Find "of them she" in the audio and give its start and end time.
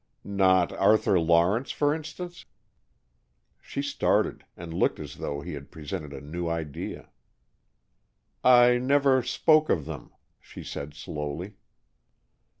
9.69-10.63